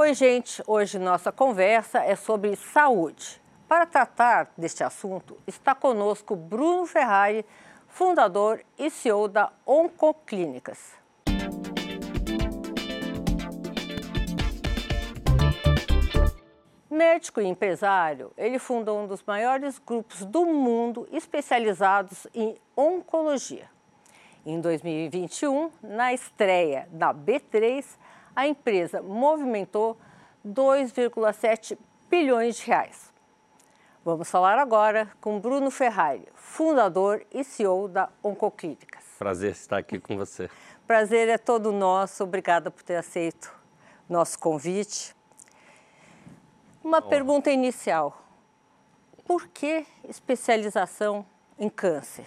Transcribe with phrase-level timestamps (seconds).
[0.00, 0.62] Oi, gente.
[0.64, 3.42] Hoje nossa conversa é sobre saúde.
[3.66, 7.44] Para tratar deste assunto, está conosco Bruno Ferrari,
[7.88, 10.92] fundador e CEO da Oncoclínicas.
[16.88, 23.68] Médico e empresário, ele fundou um dos maiores grupos do mundo especializados em oncologia.
[24.46, 27.84] Em 2021, na estreia da B3,
[28.38, 29.98] a empresa movimentou
[30.46, 31.76] 2,7
[32.08, 33.12] bilhões de reais.
[34.04, 39.02] Vamos falar agora com Bruno Ferrari, fundador e CEO da Oncoclínicas.
[39.18, 40.48] Prazer estar aqui com você.
[40.86, 42.22] Prazer é todo nosso.
[42.22, 43.52] Obrigada por ter aceito
[44.08, 45.16] nosso convite.
[46.84, 47.08] Uma oh.
[47.08, 48.22] pergunta inicial.
[49.26, 51.26] Por que especialização
[51.58, 52.22] em câncer?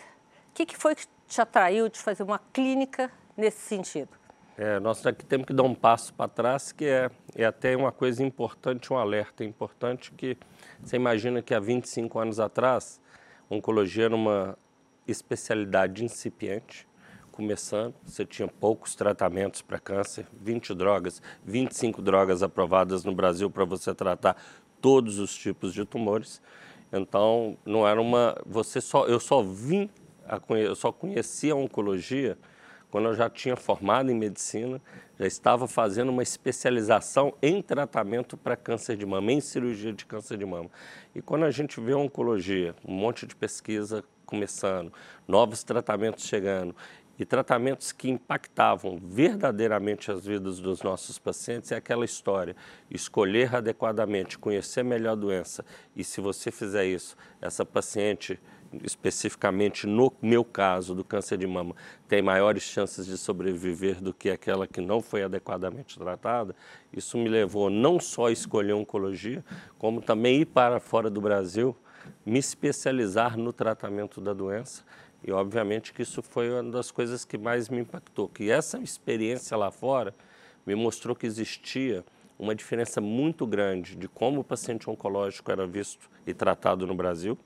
[0.49, 4.20] O que, que foi que te atraiu de fazer uma clínica nesse sentido?
[4.63, 7.91] É, nós aqui temos que dar um passo para trás, que é, é até uma
[7.91, 10.37] coisa importante, um alerta importante, que
[10.83, 13.01] você imagina que há 25 anos atrás,
[13.49, 14.55] oncologia era uma
[15.07, 16.87] especialidade incipiente,
[17.31, 23.65] começando, você tinha poucos tratamentos para câncer, 20 drogas, 25 drogas aprovadas no Brasil para
[23.65, 24.37] você tratar
[24.79, 26.39] todos os tipos de tumores.
[26.93, 29.89] Então, não era uma, você só, eu só vim
[30.23, 32.37] a, eu só conhecia a oncologia
[32.91, 34.81] quando eu já tinha formado em medicina,
[35.17, 40.37] já estava fazendo uma especialização em tratamento para câncer de mama, em cirurgia de câncer
[40.37, 40.69] de mama.
[41.15, 44.91] E quando a gente vê oncologia, um monte de pesquisa começando,
[45.27, 46.75] novos tratamentos chegando,
[47.19, 52.55] e tratamentos que impactavam verdadeiramente as vidas dos nossos pacientes é aquela história:
[52.89, 55.63] escolher adequadamente, conhecer melhor a doença.
[55.95, 58.39] E se você fizer isso, essa paciente,
[58.83, 61.75] especificamente no meu caso do câncer de mama,
[62.07, 66.55] tem maiores chances de sobreviver do que aquela que não foi adequadamente tratada.
[66.91, 69.43] Isso me levou não só a escolher oncologia,
[69.77, 71.75] como também ir para fora do Brasil,
[72.25, 74.83] me especializar no tratamento da doença
[75.23, 79.55] e obviamente que isso foi uma das coisas que mais me impactou, que essa experiência
[79.55, 80.15] lá fora
[80.65, 82.03] me mostrou que existia
[82.39, 87.37] uma diferença muito grande de como o paciente oncológico era visto e tratado no Brasil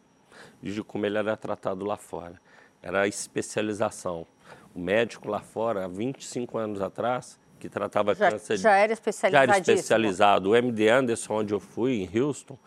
[0.61, 2.39] de como ele era tratado lá fora.
[2.81, 4.25] Era a especialização.
[4.73, 8.57] O médico lá fora, há 25 anos atrás, que tratava já, câncer...
[8.57, 9.47] Já era especializado.
[9.47, 10.49] Já era especializado.
[10.51, 12.57] O MD Anderson, onde eu fui, em Houston,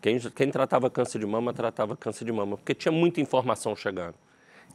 [0.00, 4.14] quem, quem tratava câncer de mama, tratava câncer de mama, porque tinha muita informação chegando.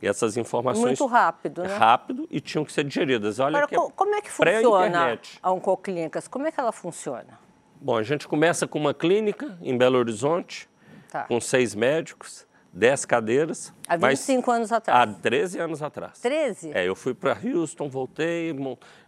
[0.02, 1.00] E essas informações...
[1.00, 1.78] Muito rápido, né?
[1.78, 3.40] Rápido e tinham que ser digeridas.
[3.40, 6.28] Olha Agora, que como é que funciona a Oncoclínicas?
[6.28, 7.40] Como é que ela funciona?
[7.80, 10.68] Bom, a gente começa com uma clínica em Belo Horizonte,
[11.12, 11.26] tá.
[11.26, 13.74] com seis médicos, dez cadeiras.
[13.88, 15.10] Há 25 mas, anos atrás?
[15.10, 16.20] Há 13 anos atrás.
[16.20, 16.72] 13?
[16.74, 18.56] É, eu fui para Houston, voltei,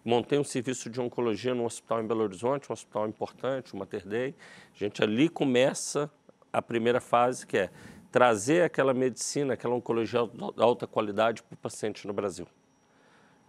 [0.04, 4.06] montei um serviço de oncologia no hospital em Belo Horizonte, um hospital importante, o Mater
[4.06, 4.36] Dei.
[4.76, 6.12] A gente ali começa
[6.52, 7.70] a primeira fase, que é
[8.12, 12.46] trazer aquela medicina, aquela oncologia de alta qualidade para o paciente no Brasil.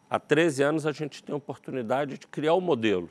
[0.08, 3.10] Há 13 anos a gente tem a oportunidade de criar o um modelo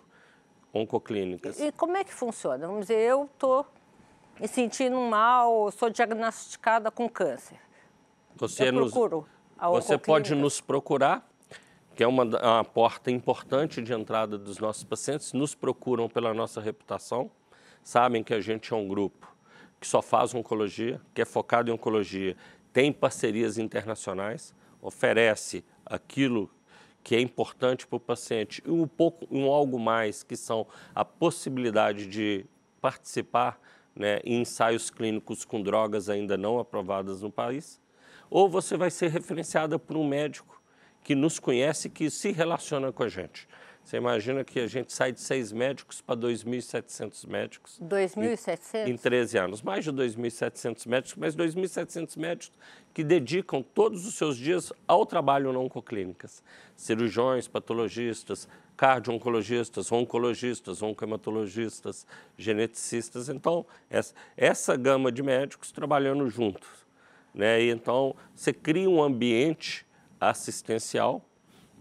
[0.73, 1.59] oncoclínicas.
[1.59, 2.65] E, e como é que funciona?
[2.65, 3.67] Vamos dizer, eu estou
[4.43, 7.57] me sentindo mal, sou diagnosticada com câncer.
[8.35, 9.25] Você, eu procuro
[9.57, 11.25] a você pode nos procurar,
[11.95, 16.59] que é uma, uma porta importante de entrada dos nossos pacientes, nos procuram pela nossa
[16.59, 17.31] reputação,
[17.81, 19.33] sabem que a gente é um grupo
[19.79, 22.35] que só faz oncologia, que é focado em oncologia,
[22.73, 26.51] tem parcerias internacionais, oferece aquilo
[27.01, 28.61] que é importante para o paciente.
[28.65, 32.45] E um pouco, um algo mais, que são a possibilidade de
[32.81, 33.57] participar
[33.95, 37.79] né, em ensaios clínicos com drogas ainda não aprovadas no país,
[38.29, 40.61] ou você vai ser referenciada por um médico
[41.03, 43.47] que nos conhece, que se relaciona com a gente.
[43.83, 47.79] Você imagina que a gente sai de seis médicos para 2.700 médicos.
[47.83, 48.87] 2.700?
[48.87, 49.61] Em, em 13 anos.
[49.61, 52.57] Mais de 2.700 médicos, mas 2.700 médicos
[52.93, 56.41] que dedicam todos os seus dias ao trabalho na oncoclínicas.
[56.77, 58.47] Cirurgiões, patologistas,
[58.83, 62.05] cardio-oncologistas, oncologistas, oncohematologistas,
[62.37, 63.29] geneticistas.
[63.29, 66.67] Então, essa, essa gama de médicos trabalhando juntos.
[67.33, 67.61] Né?
[67.61, 69.85] E então, você cria um ambiente
[70.19, 71.23] assistencial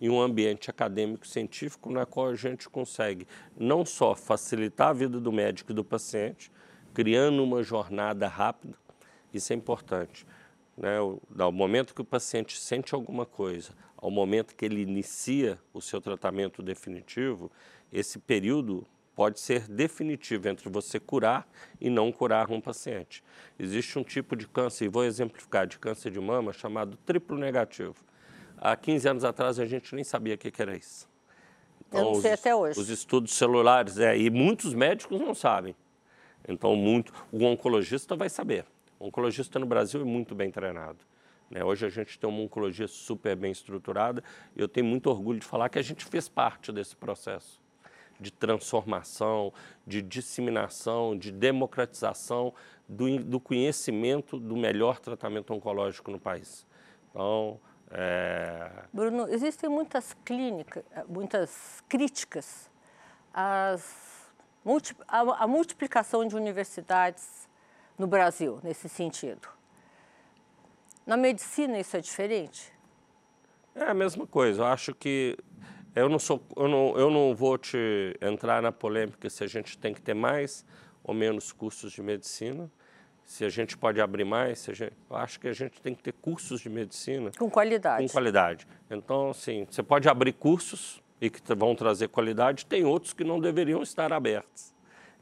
[0.00, 3.26] em um ambiente acadêmico científico na qual a gente consegue
[3.58, 6.52] não só facilitar a vida do médico e do paciente,
[6.94, 8.78] criando uma jornada rápida,
[9.34, 10.24] isso é importante.
[10.76, 10.98] Né?
[11.28, 13.72] Do momento que o paciente sente alguma coisa,
[14.02, 17.52] ao momento que ele inicia o seu tratamento definitivo,
[17.92, 18.84] esse período
[19.14, 21.48] pode ser definitivo entre você curar
[21.80, 23.22] e não curar um paciente.
[23.56, 27.94] Existe um tipo de câncer, e vou exemplificar, de câncer de mama chamado triplo negativo.
[28.58, 31.08] Há 15 anos atrás a gente nem sabia o que era isso.
[31.86, 32.80] Então, Eu não sei os, até hoje.
[32.80, 35.76] Os estudos celulares, é, e muitos médicos não sabem.
[36.48, 38.64] Então, muito, o oncologista vai saber.
[38.98, 41.11] O oncologista no Brasil é muito bem treinado.
[41.52, 41.62] Né?
[41.62, 44.24] Hoje a gente tem uma oncologia super bem estruturada
[44.56, 47.60] e eu tenho muito orgulho de falar que a gente fez parte desse processo
[48.18, 49.52] de transformação,
[49.86, 52.54] de disseminação, de democratização
[52.88, 56.64] do, do conhecimento do melhor tratamento oncológico no país.
[57.10, 57.58] Então,
[57.90, 58.70] é...
[58.92, 62.70] Bruno, existem muitas clínicas, muitas críticas
[63.34, 64.32] às,
[65.08, 67.48] à, multiplicação de universidades
[67.98, 69.48] no Brasil, nesse sentido.
[71.06, 72.72] Na medicina isso é diferente?
[73.74, 74.62] É a mesma coisa.
[74.62, 75.36] Eu acho que
[75.94, 79.76] eu não sou, eu não, eu não vou te entrar na polêmica se a gente
[79.78, 80.64] tem que ter mais
[81.02, 82.70] ou menos cursos de medicina
[83.24, 86.12] se a gente pode abrir mais, gente, eu acho que a gente tem que ter
[86.12, 87.30] cursos de medicina.
[87.38, 88.06] Com qualidade.
[88.06, 88.66] Com qualidade.
[88.90, 93.40] Então, assim, você pode abrir cursos e que vão trazer qualidade, tem outros que não
[93.40, 94.74] deveriam estar abertos.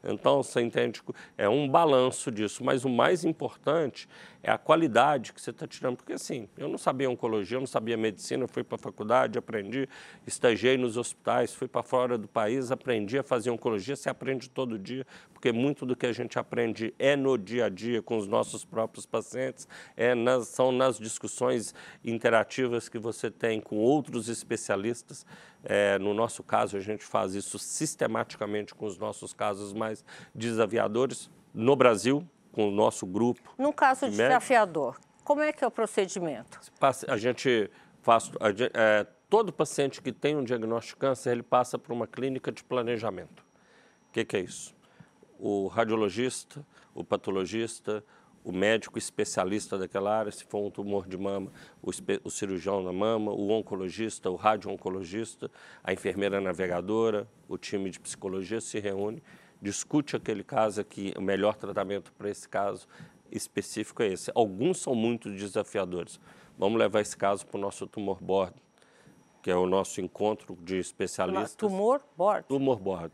[0.03, 0.99] Então, você entende,
[1.37, 4.09] é um balanço disso, mas o mais importante
[4.43, 5.97] é a qualidade que você está tirando.
[5.97, 9.37] Porque, assim, eu não sabia oncologia, eu não sabia medicina, eu fui para a faculdade,
[9.37, 9.87] aprendi,
[10.25, 14.79] estagiei nos hospitais, fui para fora do país, aprendi a fazer oncologia, você aprende todo
[14.79, 18.27] dia, porque muito do que a gente aprende é no dia a dia com os
[18.27, 21.73] nossos próprios pacientes, é nas, são nas discussões
[22.03, 25.25] interativas que você tem com outros especialistas.
[25.63, 30.03] É, no nosso caso, a gente faz isso sistematicamente com os nossos casos mais
[30.33, 31.29] desafiadores.
[31.53, 33.53] No Brasil, com o nosso grupo.
[33.57, 36.59] Num caso de desafiador, como é que é o procedimento?
[37.07, 37.69] A gente
[38.01, 38.31] faz.
[38.39, 42.51] A, é, todo paciente que tem um diagnóstico de câncer, ele passa por uma clínica
[42.51, 43.41] de planejamento.
[44.09, 44.75] O que, que é isso?
[45.39, 48.03] O radiologista, o patologista,
[48.43, 51.51] o médico especialista daquela área, se for um tumor de mama,
[51.81, 51.91] o,
[52.23, 55.49] o cirurgião da mama, o oncologista, o radio-oncologista,
[55.83, 59.23] a enfermeira navegadora, o time de psicologia se reúne,
[59.61, 62.87] discute aquele caso aqui, o melhor tratamento para esse caso
[63.31, 64.31] específico é esse.
[64.35, 66.19] Alguns são muito desafiadores.
[66.57, 68.53] Vamos levar esse caso para o nosso tumor board,
[69.41, 71.55] que é o nosso encontro de especialistas.
[71.55, 72.47] Tumor board?
[72.47, 73.13] Tumor board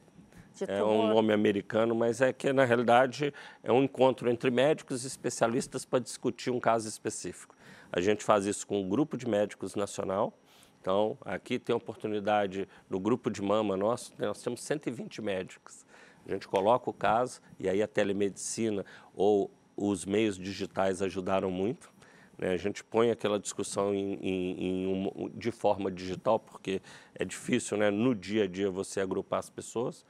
[0.66, 5.08] é um nome americano, mas é que, na realidade, é um encontro entre médicos e
[5.08, 7.56] especialistas para discutir um caso específico.
[7.92, 10.34] A gente faz isso com um grupo de médicos nacional.
[10.82, 15.86] Então, aqui tem oportunidade, no grupo de mama nosso, nós temos 120 médicos.
[16.28, 18.86] A gente coloca o caso e aí a telemedicina
[19.16, 21.90] ou os meios digitais ajudaram muito.
[22.38, 22.50] Né?
[22.50, 26.82] A gente põe aquela discussão em, em, em um, de forma digital, porque
[27.16, 27.90] é difícil né?
[27.90, 30.06] no dia a dia você agrupar as pessoas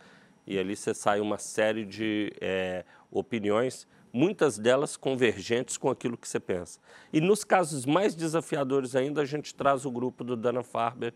[0.48, 6.28] e ali você sai uma série de é, opiniões, muitas delas convergentes com aquilo que
[6.28, 6.80] você pensa.
[7.12, 11.14] E nos casos mais desafiadores ainda, a gente traz o grupo do Dana-Farber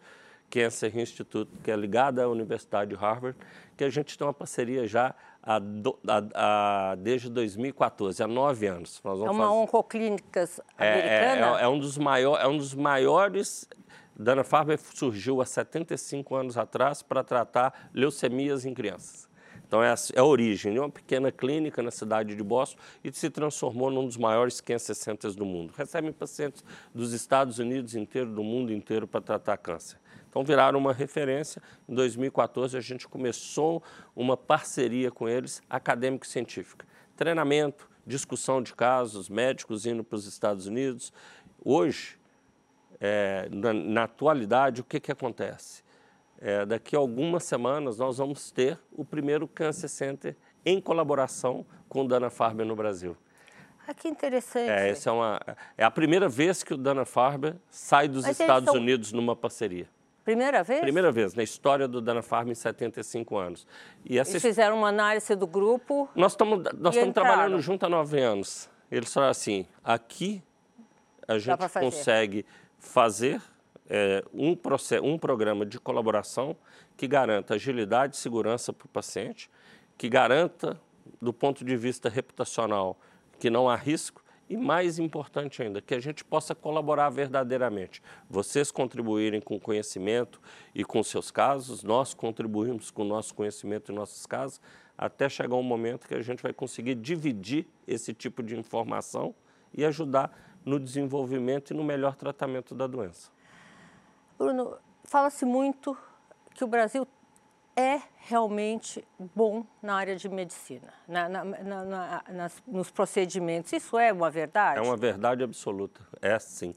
[0.52, 3.38] Cancer Institute, que é ligado à Universidade de Harvard,
[3.78, 9.02] que a gente tem uma parceria já há, há, há desde 2014, há nove anos.
[9.04, 9.44] é uma fazer...
[9.44, 11.58] oncoclínicas americana?
[11.58, 13.68] É, é, é, um dos maior, é um dos maiores
[14.16, 19.28] Dana Farber surgiu há 75 anos atrás para tratar leucemias em crianças.
[19.66, 23.12] Então, é a, é a, origem de uma pequena clínica na cidade de Boston e
[23.14, 25.74] se transformou num dos maiores cancer centers do mundo.
[25.78, 26.64] Recebem pacientes
[26.94, 29.98] dos Estados Unidos inteiro, do mundo inteiro, para tratar câncer.
[30.32, 31.62] Então, viraram uma referência.
[31.90, 33.84] Em 2014, a gente começou
[34.16, 36.88] uma parceria com eles, acadêmico-científica.
[37.18, 41.12] Treinamento, discussão de casos, médicos indo para os Estados Unidos.
[41.64, 42.18] Hoje,
[42.98, 45.84] é, na, na, atualidade, o que, que acontece?
[46.40, 52.06] É, daqui a algumas semanas nós vamos ter o primeiro Cancer Center em colaboração com
[52.06, 53.18] o Dana Farber no Brasil.
[53.86, 54.70] Ah, que interessante.
[54.70, 55.42] É, essa é, uma,
[55.78, 58.80] é a primeira vez que o Dana Farber sai dos Mas Estados são...
[58.80, 59.90] Unidos numa parceria.
[60.24, 60.82] Primeira vez?
[60.82, 63.68] Primeira vez, na história do Dana Farm em 75 anos.
[64.06, 64.32] E essa...
[64.32, 66.08] Eles fizeram uma análise do grupo.
[66.16, 68.70] Nós estamos nós estamos trabalhando junto há nove anos.
[68.92, 70.44] Eles falaram assim: aqui
[71.28, 72.46] a gente consegue
[72.78, 73.42] fazer
[73.90, 76.56] é, um, processo, um programa de colaboração
[76.96, 79.50] que garanta agilidade e segurança para o paciente,
[79.98, 80.80] que garanta,
[81.22, 83.00] do ponto de vista reputacional,
[83.40, 88.04] que não há risco e, mais importante ainda, que a gente possa colaborar verdadeiramente.
[88.30, 90.42] Vocês contribuírem com conhecimento
[90.76, 94.60] e com seus casos, nós contribuímos com o nosso conhecimento e nossos casos,
[94.98, 99.34] até chegar um momento que a gente vai conseguir dividir esse tipo de informação
[99.74, 100.30] e ajudar
[100.66, 103.32] no desenvolvimento e no melhor tratamento da doença.
[104.38, 105.98] Bruno, fala-se muito
[106.54, 107.08] que o Brasil
[107.82, 109.04] é realmente
[109.36, 113.74] bom na área de medicina, na, na, na, nas, nos procedimentos.
[113.74, 114.80] Isso é uma verdade?
[114.80, 116.74] É uma verdade absoluta, é sim.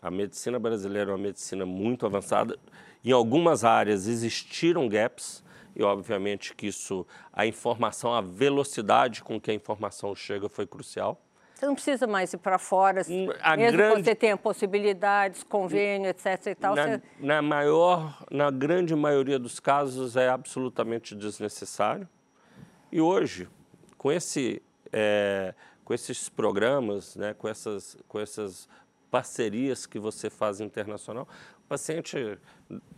[0.00, 2.58] A medicina brasileira é uma medicina muito avançada.
[3.04, 5.44] Em algumas áreas existiram gaps,
[5.74, 11.20] e obviamente que isso, a informação, a velocidade com que a informação chega foi crucial.
[11.56, 13.96] Você não precisa mais ir para fora, hum, a mesmo grande...
[13.96, 16.48] que você tenha possibilidades, convênio, etc.
[16.48, 17.02] E tal, na, você...
[17.18, 22.06] na maior, na grande maioria dos casos é absolutamente desnecessário.
[22.92, 23.48] E hoje,
[23.96, 24.60] com, esse,
[24.92, 28.68] é, com esses programas, né, com, essas, com essas
[29.10, 31.26] parcerias que você faz internacional,
[31.64, 32.38] o paciente,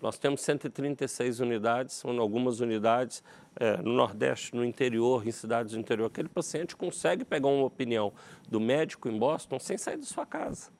[0.03, 3.23] nós temos 136 unidades, algumas unidades
[3.59, 6.07] é, no Nordeste, no interior, em cidades do interior.
[6.07, 8.13] Aquele paciente consegue pegar uma opinião
[8.49, 10.71] do médico em Boston sem sair da sua casa.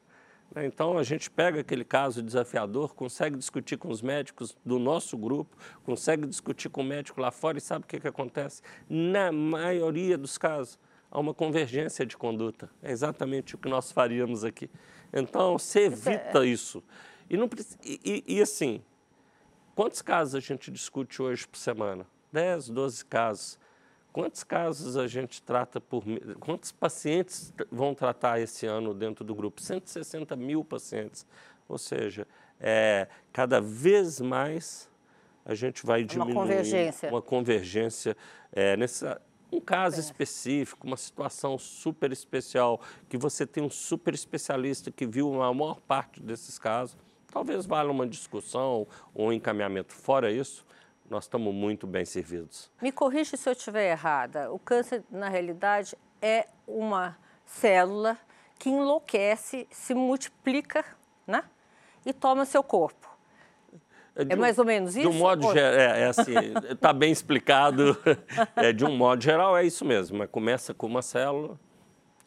[0.55, 0.65] Né?
[0.65, 5.57] Então, a gente pega aquele caso desafiador, consegue discutir com os médicos do nosso grupo,
[5.85, 8.63] consegue discutir com o médico lá fora e sabe o que, que acontece?
[8.89, 10.79] Na maioria dos casos,
[11.11, 12.71] há uma convergência de conduta.
[12.83, 14.71] É exatamente o que nós faríamos aqui.
[15.13, 16.83] Então, você evita isso.
[17.29, 17.49] E, não,
[17.85, 18.83] e, e, assim,
[19.75, 22.07] quantos casos a gente discute hoje por semana?
[22.33, 23.59] 10, 12 casos.
[24.13, 26.03] Quantos casos a gente trata por.
[26.41, 29.61] Quantos pacientes vão tratar esse ano dentro do grupo?
[29.61, 31.27] 160 mil pacientes.
[31.69, 32.27] Ou seja,
[32.59, 34.91] é, cada vez mais
[35.45, 36.37] a gente vai diminuindo.
[36.37, 37.11] Uma convergência.
[37.11, 38.17] Uma convergência.
[38.51, 39.21] É, nessa,
[39.53, 40.01] um caso é.
[40.01, 45.81] específico, uma situação super especial, que você tem um super especialista que viu a maior
[45.81, 46.97] parte desses casos,
[47.31, 49.93] Talvez valha uma discussão ou um encaminhamento.
[49.93, 50.65] Fora isso,
[51.11, 52.71] nós estamos muito bem servidos.
[52.81, 54.53] Me corrija se eu estiver errada.
[54.53, 58.19] O câncer, na realidade, é uma célula
[58.59, 60.85] que enlouquece, se multiplica
[61.27, 61.45] né?
[62.05, 63.09] e toma seu corpo.
[64.15, 65.09] É, é mais ou menos isso?
[65.09, 66.35] De um modo geral, é, é assim,
[66.69, 67.97] está bem explicado.
[68.57, 70.19] É, de um modo geral, é isso mesmo.
[70.19, 71.59] Mas começa com uma célula,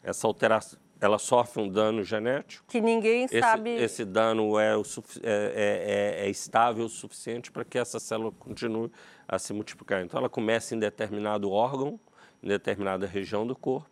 [0.02, 2.64] essa alteração, ela sofre um dano genético.
[2.68, 3.70] Que ninguém esse, sabe.
[3.70, 4.82] Esse dano é, o,
[5.24, 8.88] é, é, é, estável o suficiente para que essa célula continue
[9.26, 10.04] a se multiplicar.
[10.04, 11.98] Então, ela começa em determinado órgão,
[12.40, 13.90] em determinada região do corpo,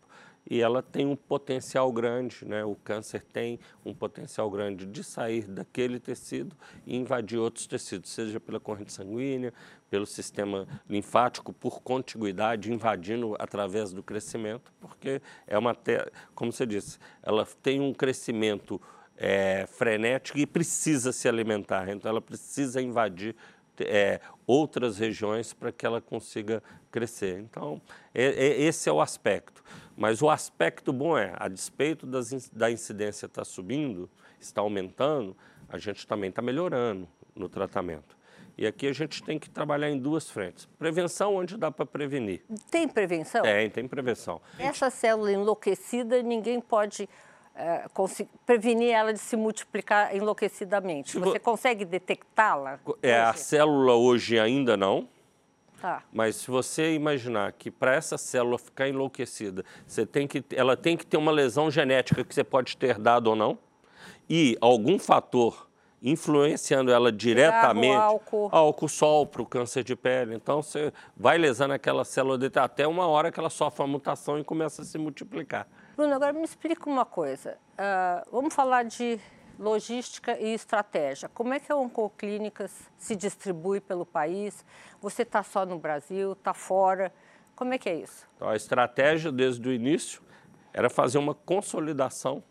[0.50, 2.64] e ela tem um potencial grande, né?
[2.64, 8.40] o câncer tem um potencial grande de sair daquele tecido e invadir outros tecidos, seja
[8.40, 9.54] pela corrente sanguínea,
[9.88, 15.76] pelo sistema linfático, por contiguidade, invadindo através do crescimento, porque é uma,
[16.34, 18.80] como você disse, ela tem um crescimento
[19.16, 23.36] é, frenético e precisa se alimentar, então ela precisa invadir
[23.80, 27.38] é, outras regiões para que ela consiga crescer.
[27.40, 27.80] Então,
[28.14, 29.62] é, é, esse é o aspecto.
[29.96, 34.08] Mas o aspecto bom é, a despeito das, da incidência estar tá subindo,
[34.40, 35.36] está aumentando,
[35.68, 38.18] a gente também está melhorando no tratamento.
[38.58, 40.66] E aqui a gente tem que trabalhar em duas frentes.
[40.78, 42.42] Prevenção, onde dá para prevenir.
[42.70, 43.42] Tem prevenção?
[43.42, 44.40] Tem, tem prevenção.
[44.58, 47.08] Essa célula enlouquecida, ninguém pode
[47.60, 47.84] é,
[48.46, 51.18] prevenir ela de se multiplicar enlouquecidamente.
[51.18, 52.80] Você consegue detectá-la?
[53.02, 55.08] É, a célula hoje ainda não.
[55.80, 56.02] Tá.
[56.12, 60.96] Mas se você imaginar que para essa célula ficar enlouquecida, você tem que, ela tem
[60.96, 63.58] que ter uma lesão genética que você pode ter dado ou não,
[64.28, 65.68] e algum fator
[66.02, 70.34] influenciando ela diretamente, álcool, álcool sol para o câncer de pele.
[70.34, 74.44] Então você vai lesando aquela célula até uma hora que ela sofre uma mutação e
[74.44, 75.66] começa a se multiplicar.
[76.00, 77.58] Bruno, agora me explica uma coisa.
[77.74, 79.20] Uh, vamos falar de
[79.58, 81.28] logística e estratégia.
[81.28, 84.64] Como é que a Oncoclínicas se distribui pelo país?
[85.02, 87.12] Você está só no Brasil, está fora?
[87.54, 88.26] Como é que é isso?
[88.34, 90.22] Então, a estratégia desde o início
[90.72, 92.42] era fazer uma consolidação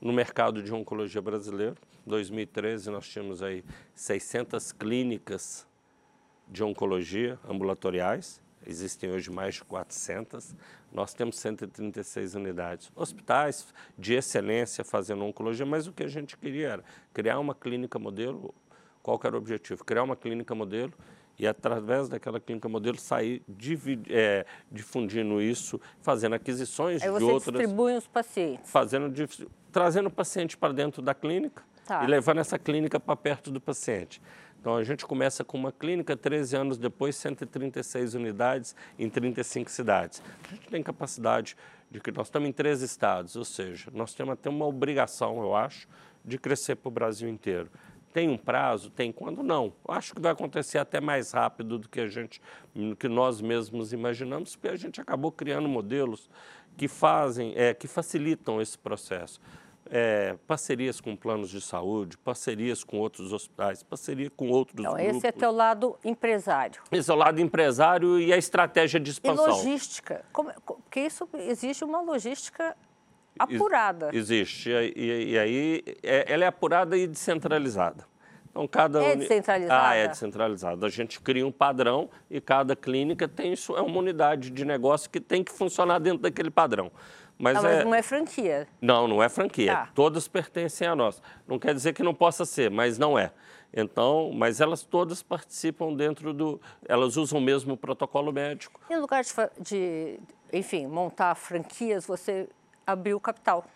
[0.00, 1.74] no mercado de oncologia brasileiro.
[2.06, 5.66] Em 2013 nós tínhamos aí 600 clínicas
[6.46, 10.54] de oncologia ambulatoriais existem hoje mais de 400,
[10.92, 12.90] nós temos 136 unidades.
[12.94, 13.66] Hospitais
[13.98, 18.54] de excelência fazendo oncologia, mas o que a gente queria era criar uma clínica modelo.
[19.02, 19.84] Qual era o objetivo?
[19.84, 20.92] Criar uma clínica modelo
[21.38, 23.42] e, através daquela clínica modelo, sair
[24.08, 27.56] é, difundindo isso, fazendo aquisições Aí de outras.
[27.56, 28.70] distribui os pacientes.
[28.70, 29.12] Fazendo,
[29.72, 32.04] trazendo o paciente para dentro da clínica tá.
[32.04, 34.22] e levando essa clínica para perto do paciente.
[34.64, 40.22] Então a gente começa com uma clínica, 13 anos depois, 136 unidades em 35 cidades.
[40.42, 41.54] A gente tem capacidade
[41.90, 45.54] de que nós estamos em três estados, ou seja, nós temos até uma obrigação, eu
[45.54, 45.86] acho,
[46.24, 47.70] de crescer para o Brasil inteiro.
[48.10, 48.88] Tem um prazo?
[48.88, 49.74] Tem quando não.
[49.86, 52.40] Eu acho que vai acontecer até mais rápido do que a gente,
[52.98, 56.30] que nós mesmos imaginamos, porque a gente acabou criando modelos
[56.74, 59.42] que fazem, é, que facilitam esse processo
[59.90, 65.16] é, parcerias com planos de saúde, parcerias com outros hospitais, parceria com outros então, grupos.
[65.16, 66.82] Esse é teu lado empresário.
[66.90, 69.46] Esse é o lado empresário e a estratégia de expansão.
[69.46, 72.76] E logística, como, porque isso exige uma logística
[73.38, 74.10] apurada.
[74.12, 74.70] Existe.
[74.70, 78.06] E, e aí é, ela é apurada e descentralizada.
[78.54, 79.88] Então, cada é descentralizada?
[79.88, 80.86] Ah, é descentralizada.
[80.86, 85.20] A gente cria um padrão e cada clínica tem é uma unidade de negócio que
[85.20, 86.92] tem que funcionar dentro daquele padrão.
[87.44, 87.74] Mas, não, é...
[87.76, 88.68] mas não é franquia.
[88.80, 89.72] Não, não é franquia.
[89.74, 89.88] Tá.
[89.94, 91.22] Todas pertencem a nós.
[91.46, 93.32] Não quer dizer que não possa ser, mas não é.
[93.70, 96.58] Então, mas elas todas participam dentro do.
[96.88, 98.80] Elas usam o mesmo protocolo médico.
[98.88, 100.20] E no lugar de, de
[100.54, 102.48] enfim, montar franquias, você
[102.86, 103.66] abriu capital,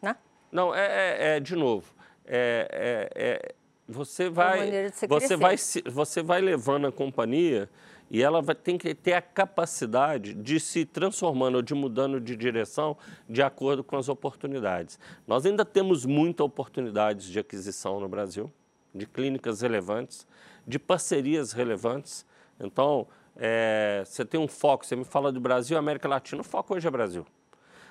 [0.00, 0.14] né?
[0.52, 1.92] Não, é, é, é de novo.
[2.24, 3.54] É, é, é
[3.88, 4.70] você vai,
[5.08, 5.56] você vai,
[5.90, 7.68] você vai levando a companhia
[8.10, 12.34] e ela vai, tem que ter a capacidade de se transformando ou de mudando de
[12.34, 12.96] direção
[13.28, 14.98] de acordo com as oportunidades.
[15.26, 18.52] Nós ainda temos muitas oportunidades de aquisição no Brasil,
[18.92, 20.26] de clínicas relevantes,
[20.66, 22.26] de parcerias relevantes.
[22.58, 26.74] Então, é, você tem um foco, você me fala do Brasil América Latina, o foco
[26.74, 27.24] hoje é Brasil.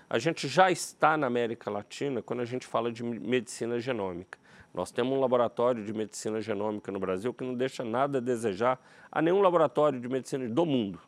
[0.10, 4.38] A gente já está na América Latina quando a gente fala de medicina genômica.
[4.80, 8.80] Nós temos um laboratório de medicina genômica no Brasil que não deixa nada a desejar
[9.12, 11.02] a nenhum laboratório de medicina do mundo.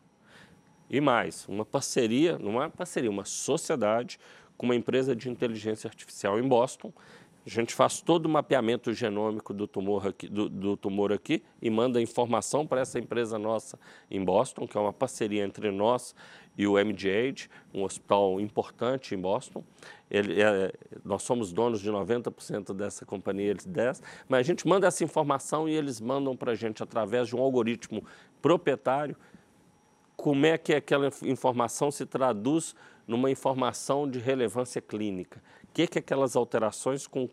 [0.89, 4.19] E mais, uma parceria, não é parceria, uma sociedade
[4.57, 6.91] com uma empresa de inteligência artificial em Boston.
[7.43, 11.71] A gente faz todo o mapeamento genômico do tumor aqui, do, do tumor aqui e
[11.71, 13.79] manda informação para essa empresa nossa
[14.11, 16.13] em Boston, que é uma parceria entre nós
[16.55, 19.63] e o MGH, um hospital importante em Boston.
[20.09, 20.71] Ele, é,
[21.03, 25.67] nós somos donos de 90% dessa companhia, eles 10%, mas a gente manda essa informação
[25.67, 28.03] e eles mandam para a gente, através de um algoritmo
[28.39, 29.15] proprietário,
[30.15, 32.75] como é que aquela informação se traduz
[33.07, 35.41] numa informação de relevância clínica.
[35.71, 37.27] O que, que aquelas alterações, com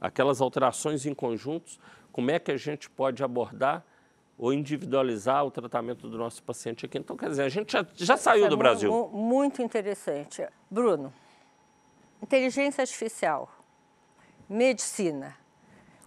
[0.00, 1.80] aquelas alterações em conjuntos,
[2.12, 3.84] como é que a gente pode abordar
[4.38, 6.98] ou individualizar o tratamento do nosso paciente aqui.
[6.98, 9.08] Então, quer dizer, a gente já, já saiu é do Brasil.
[9.08, 10.46] Muito interessante.
[10.70, 11.12] Bruno,
[12.22, 13.50] inteligência artificial,
[14.48, 15.36] medicina,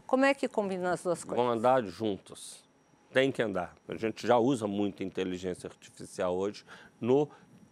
[0.08, 1.44] como é que combina as duas coisas?
[1.44, 2.64] Vão andar juntos.
[3.12, 3.76] Tem que andar.
[3.88, 6.64] A gente já usa muito inteligência artificial hoje
[7.02, 7.28] no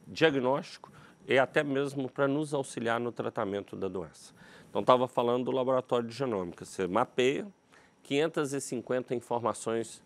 [0.05, 0.91] diagnóstico
[1.27, 4.33] e até mesmo para nos auxiliar no tratamento da doença.
[4.69, 6.63] Então, estava falando do laboratório de genômica.
[6.63, 7.47] Você mapeia
[8.03, 10.01] 550 informações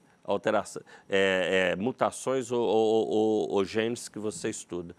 [1.10, 4.96] é, é, mutações ou, ou, ou, ou, genes que você estuda.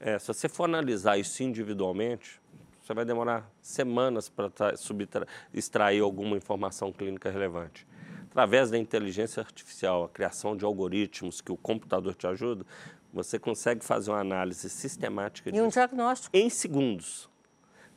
[0.00, 2.40] É, se você for analisar isso individualmente,
[2.80, 4.50] você vai demorar semanas para
[5.52, 7.86] extrair alguma informação clínica relevante.
[8.30, 12.64] Através da inteligência artificial, a criação de algoritmos que o computador te ajuda,
[13.12, 17.28] você consegue fazer uma análise sistemática e um diagnóstico em segundos.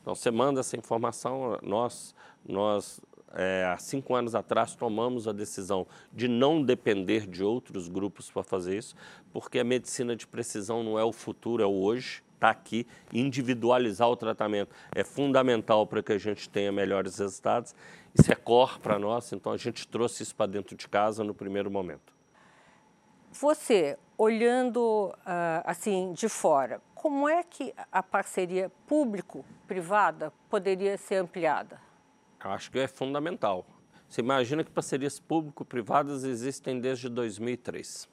[0.02, 2.14] Então você manda essa informação, nós
[2.48, 3.02] nós
[3.34, 8.44] é, há cinco anos atrás, tomamos a decisão de não depender de outros grupos para
[8.44, 8.96] fazer isso,
[9.34, 12.88] porque a medicina de precisão não é o futuro, é o hoje, está aqui.
[13.12, 17.76] Individualizar o tratamento é fundamental para que a gente tenha melhores resultados.
[18.14, 21.34] Isso é core para nós, então a gente trouxe isso para dentro de casa no
[21.34, 22.14] primeiro momento.
[23.34, 31.80] Você, olhando uh, assim de fora, como é que a parceria público-privada poderia ser ampliada?
[32.40, 33.66] Acho que é fundamental.
[34.08, 38.08] Você imagina que parcerias público-privadas existem desde 2003.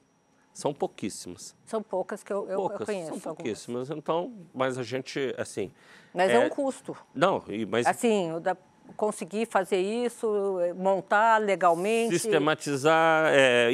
[0.52, 1.56] São pouquíssimas.
[1.64, 3.08] São poucas que eu, eu, poucas, eu conheço.
[3.08, 3.98] São pouquíssimas, algumas.
[3.98, 5.72] então, mas a gente, assim...
[6.12, 6.96] Mas é, é um custo.
[7.14, 7.86] Não, mas...
[7.86, 8.56] Assim, da,
[8.92, 12.18] conseguir fazer isso, montar legalmente...
[12.18, 13.70] Sistematizar, é,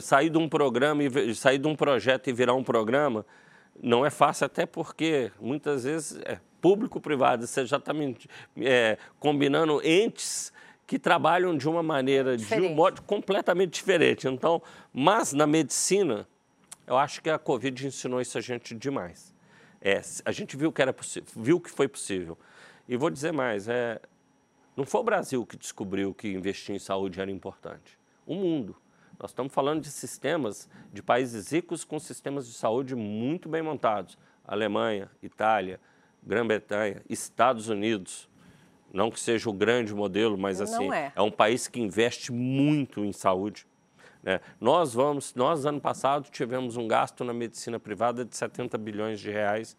[0.00, 3.24] sair de um programa, e, sair de um projeto e virar um programa,
[3.82, 7.92] não é fácil, até porque muitas vezes é público-privado, você já está
[8.60, 10.52] é, combinando entes
[10.86, 12.66] que trabalham de uma maneira, diferente.
[12.66, 14.28] de um modo completamente diferente.
[14.28, 16.28] Então, mas na medicina,
[16.86, 19.34] eu acho que a Covid ensinou isso a gente demais.
[19.80, 22.38] É, a gente viu que era possível, viu que foi possível.
[22.88, 24.00] E vou dizer mais, é,
[24.76, 27.98] não foi o Brasil que descobriu que investir em saúde era importante.
[28.26, 28.76] O mundo.
[29.18, 34.18] Nós estamos falando de sistemas de países ricos com sistemas de saúde muito bem montados.
[34.44, 35.78] Alemanha, Itália,
[36.22, 38.28] Grã-Bretanha, Estados Unidos,
[38.92, 41.12] não que seja o grande modelo, mas assim, é.
[41.14, 41.22] é.
[41.22, 43.66] um país que investe muito em saúde.
[44.22, 44.40] Né?
[44.60, 49.30] Nós vamos, nós ano passado tivemos um gasto na medicina privada de 70 bilhões de
[49.30, 49.76] reais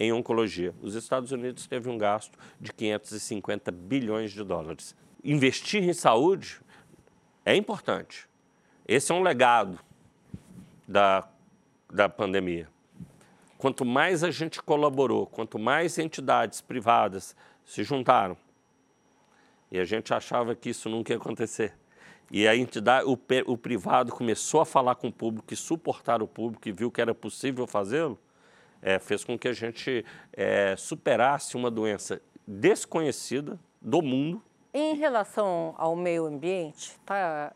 [0.00, 0.74] em oncologia.
[0.80, 4.96] Os Estados Unidos teve um gasto de 550 bilhões de dólares.
[5.22, 6.58] Investir em saúde
[7.44, 8.26] é importante.
[8.88, 9.78] Esse é um legado
[10.88, 11.28] da,
[11.92, 12.66] da pandemia.
[13.58, 18.36] Quanto mais a gente colaborou, quanto mais entidades privadas se juntaram,
[19.70, 21.74] e a gente achava que isso nunca ia acontecer.
[22.30, 26.26] E a entidade, o, o privado começou a falar com o público e suportar o
[26.26, 28.18] público e viu que era possível fazê-lo,
[28.82, 34.42] é, fez com que a gente é, superasse uma doença desconhecida do mundo.
[34.72, 37.52] Em relação ao meio ambiente, está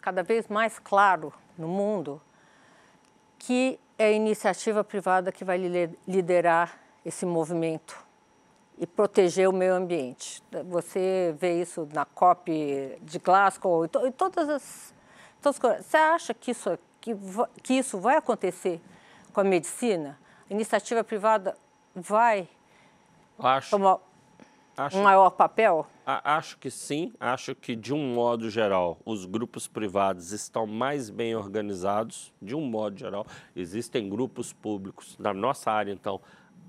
[0.00, 2.20] cada vez mais claro no mundo
[3.38, 5.58] que é a iniciativa privada que vai
[6.06, 7.98] liderar esse movimento
[8.78, 10.42] e proteger o meio ambiente.
[10.68, 14.94] Você vê isso na COP de Glasgow e, to, e todas, as,
[15.40, 15.86] todas as coisas.
[15.86, 17.16] Você acha que isso, que,
[17.62, 18.80] que isso vai acontecer
[19.32, 20.18] com a medicina?
[20.52, 21.56] Iniciativa privada
[21.94, 22.46] vai
[23.38, 23.70] Acho.
[23.70, 24.00] tomar
[24.76, 25.86] Acho, um maior papel?
[26.04, 27.10] Acho que sim.
[27.18, 32.34] Acho que, de um modo geral, os grupos privados estão mais bem organizados.
[32.40, 36.20] De um modo geral, existem grupos públicos, na nossa área, então,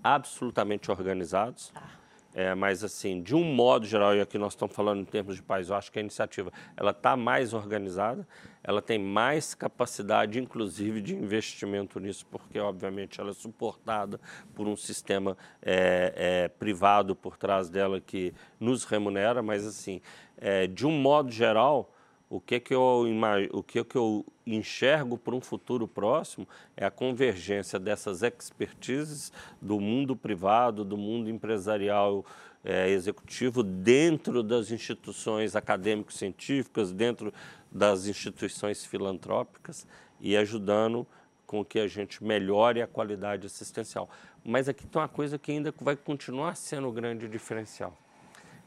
[0.02, 1.74] absolutamente organizados.
[1.76, 2.03] Ah.
[2.36, 5.44] É, mas, assim, de um modo geral, e aqui nós estamos falando em termos de
[5.44, 6.52] país, eu acho que a iniciativa.
[6.76, 8.28] Ela está mais organizada,
[8.64, 14.20] ela tem mais capacidade, inclusive, de investimento nisso, porque, obviamente, ela é suportada
[14.56, 20.02] por um sistema é, é, privado por trás dela que nos remunera, mas, assim,
[20.38, 21.93] é, de um modo geral,
[22.34, 23.06] o que, que, eu,
[23.52, 29.80] o que, que eu enxergo para um futuro próximo é a convergência dessas expertises do
[29.80, 32.26] mundo privado, do mundo empresarial
[32.66, 37.32] é, executivo, dentro das instituições acadêmico-científicas, dentro
[37.72, 39.86] das instituições filantrópicas
[40.20, 41.06] e ajudando
[41.46, 44.10] com que a gente melhore a qualidade assistencial.
[44.44, 47.96] Mas aqui tem uma coisa que ainda vai continuar sendo o grande diferencial.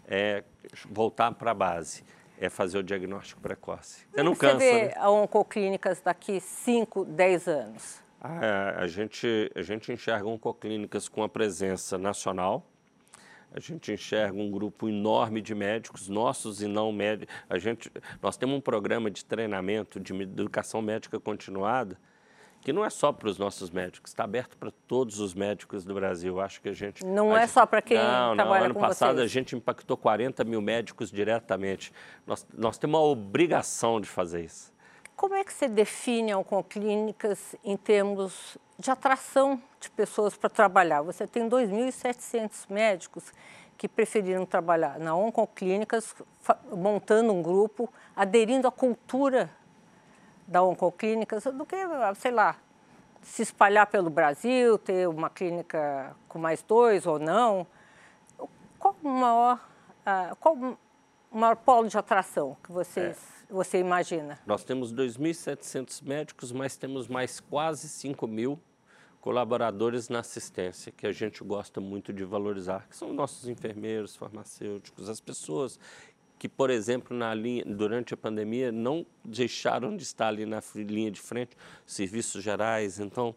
[0.06, 0.44] É
[0.88, 2.04] voltar para a base
[2.38, 4.06] é fazer o diagnóstico precoce.
[4.10, 4.92] Você não cansa, você vê né?
[4.96, 8.00] a Oncoclínicas daqui 5, 10 anos?
[8.20, 12.66] Ah, a, gente, a gente enxerga Oncoclínicas com a presença nacional,
[13.54, 17.34] a gente enxerga um grupo enorme de médicos, nossos e não médicos.
[17.48, 21.98] A gente, nós temos um programa de treinamento de educação médica continuada,
[22.66, 25.94] que não é só para os nossos médicos, está aberto para todos os médicos do
[25.94, 26.40] Brasil.
[26.40, 27.06] Acho que a gente.
[27.06, 28.64] Não a é gente, só para quem não, trabalha não.
[28.64, 29.24] Ano com passado vocês.
[29.24, 31.92] a gente impactou 40 mil médicos diretamente.
[32.26, 34.74] Nós, nós temos a obrigação de fazer isso.
[35.14, 41.02] Como é que você define a Oncoclínicas em termos de atração de pessoas para trabalhar?
[41.02, 43.32] Você tem 2.700 médicos
[43.78, 46.16] que preferiram trabalhar na Oncoclínicas,
[46.72, 49.52] montando um grupo, aderindo à cultura
[50.46, 51.76] da Oncoclínicas do que,
[52.16, 52.56] sei lá,
[53.22, 57.66] se espalhar pelo Brasil, ter uma clínica com mais dois ou não.
[58.78, 59.68] Qual o maior,
[60.06, 63.16] uh, qual o maior polo de atração que vocês,
[63.50, 63.52] é.
[63.52, 64.38] você imagina?
[64.46, 68.60] Nós temos 2.700 médicos, mas temos mais quase 5 mil
[69.20, 75.08] colaboradores na assistência, que a gente gosta muito de valorizar, que são nossos enfermeiros, farmacêuticos,
[75.08, 75.80] as pessoas
[76.38, 81.10] que, por exemplo, na linha, durante a pandemia, não deixaram de estar ali na linha
[81.10, 83.00] de frente, serviços gerais.
[83.00, 83.34] Então,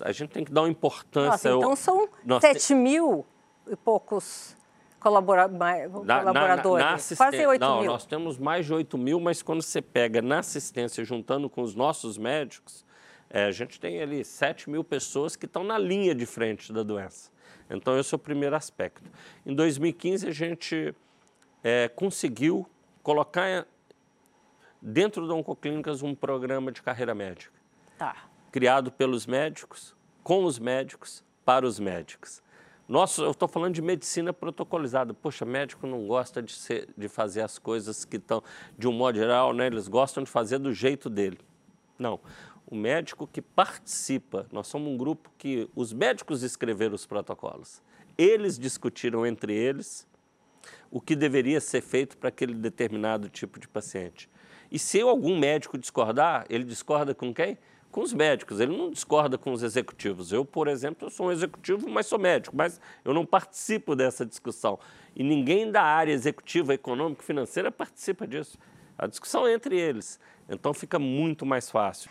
[0.00, 1.50] a gente tem que dar uma importância.
[1.50, 2.74] Nossa, então, são Nós 7 te...
[2.74, 3.26] mil
[3.66, 4.56] e poucos
[4.98, 5.48] colabora...
[5.48, 6.06] colaboradores.
[6.06, 7.90] Na, na, na Quase 8 não, mil.
[7.90, 11.74] Nós temos mais de 8 mil, mas quando você pega na assistência, juntando com os
[11.74, 12.84] nossos médicos,
[13.30, 16.82] é, a gente tem ali 7 mil pessoas que estão na linha de frente da
[16.82, 17.30] doença.
[17.70, 19.10] Então, esse é o primeiro aspecto.
[19.44, 20.94] Em 2015, a gente
[21.68, 22.66] é, conseguiu
[23.02, 23.66] colocar
[24.80, 27.52] dentro da Oncoclínicas um programa de carreira médica.
[27.98, 28.16] Tá.
[28.50, 32.42] Criado pelos médicos, com os médicos, para os médicos.
[32.88, 35.12] Nossa, eu estou falando de medicina protocolizada.
[35.12, 38.42] Poxa, médico não gosta de, ser, de fazer as coisas que estão,
[38.78, 39.66] de um modo geral, né?
[39.66, 41.38] eles gostam de fazer do jeito dele.
[41.98, 42.18] Não.
[42.66, 47.82] O médico que participa, nós somos um grupo que os médicos escreveram os protocolos.
[48.16, 50.08] Eles discutiram entre eles
[50.90, 54.28] o que deveria ser feito para aquele determinado tipo de paciente.
[54.70, 57.58] E se algum médico discordar, ele discorda com quem?
[57.90, 60.30] Com os médicos, ele não discorda com os executivos.
[60.30, 64.78] Eu, por exemplo, sou um executivo, mas sou médico, mas eu não participo dessa discussão.
[65.16, 68.58] E ninguém da área executiva, econômica, financeira participa disso.
[68.98, 70.20] A discussão é entre eles.
[70.48, 72.10] Então fica muito mais fácil.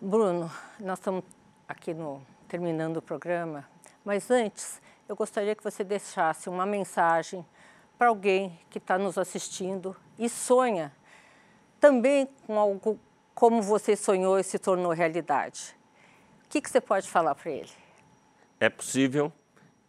[0.00, 1.24] Bruno, nós estamos
[1.66, 3.64] aqui no, terminando o programa,
[4.04, 7.44] mas antes eu gostaria que você deixasse uma mensagem
[7.98, 10.92] para alguém que está nos assistindo e sonha
[11.80, 12.98] também com algo
[13.34, 15.76] como você sonhou e se tornou realidade.
[16.44, 17.70] O que, que você pode falar para ele?
[18.60, 19.32] É possível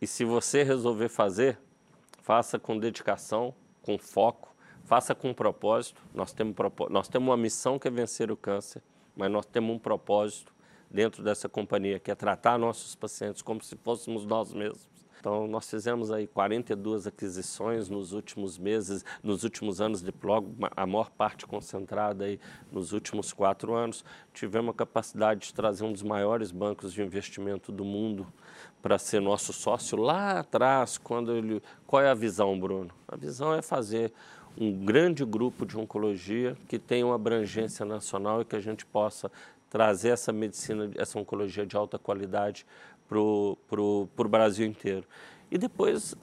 [0.02, 1.58] e se você resolver fazer,
[2.22, 6.02] faça com dedicação, com foco, faça com propósito.
[6.14, 6.56] Nós temos,
[6.90, 8.82] nós temos uma missão que é vencer o câncer,
[9.16, 10.54] mas nós temos um propósito
[10.90, 14.95] dentro dessa companhia que é tratar nossos pacientes como se fôssemos nós mesmos
[15.26, 20.86] Então, nós fizemos aí 42 aquisições nos últimos meses, nos últimos anos de blog, a
[20.86, 22.40] maior parte concentrada aí
[22.72, 24.06] nos últimos quatro anos.
[24.36, 28.28] Tivemos a capacidade de trazer um dos maiores bancos de investimento do mundo
[28.84, 31.60] para ser nosso sócio lá atrás, quando ele...
[31.88, 32.92] Qual é a visão, Bruno?
[33.08, 34.14] A visão é fazer
[34.56, 39.32] um grande grupo de oncologia que tenha uma abrangência nacional e que a gente possa
[39.72, 42.66] trazer essa medicina, essa oncologia de alta qualidade
[43.08, 45.06] para o Brasil inteiro.
[45.50, 46.16] E depois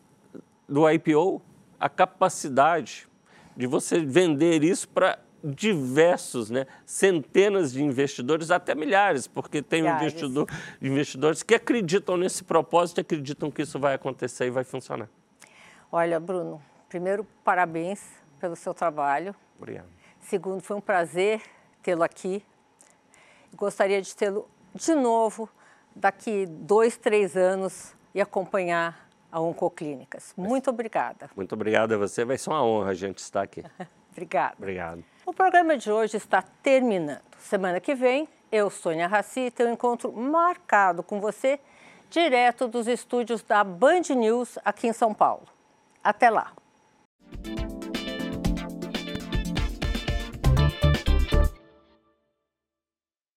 [0.68, 1.40] do IPO,
[1.78, 3.08] a capacidade
[3.56, 10.48] de você vender isso para diversos, né, centenas de investidores, até milhares, porque tem investidor,
[10.80, 15.08] investidores que acreditam nesse propósito, acreditam que isso vai acontecer e vai funcionar.
[15.90, 18.00] Olha, Bruno, primeiro, parabéns
[18.38, 19.34] pelo seu trabalho.
[19.58, 19.88] Obrigado.
[20.20, 21.42] Segundo, foi um prazer
[21.82, 22.44] tê-lo aqui.
[23.56, 25.48] Gostaria de tê-lo de novo
[25.94, 30.34] daqui dois, três anos e acompanhar a Oncoclínicas.
[30.36, 31.30] Muito obrigada.
[31.34, 32.24] Muito obrigado a você.
[32.24, 33.64] Vai ser uma honra a gente estar aqui.
[34.12, 34.54] obrigada.
[34.58, 35.04] Obrigado.
[35.24, 37.22] O programa de hoje está terminando.
[37.38, 41.58] Semana que vem, eu, Sônia Raci, tenho um encontro marcado com você,
[42.10, 45.46] direto dos estúdios da Band News aqui em São Paulo.
[46.04, 46.52] Até lá!